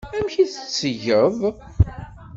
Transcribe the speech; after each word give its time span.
Amek 0.15 0.35
ay 0.37 0.47
t-tettgeḍ? 0.49 1.37